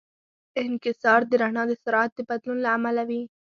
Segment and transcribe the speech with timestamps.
[0.63, 3.21] انکسار د رڼا د سرعت د بدلون له امله وي.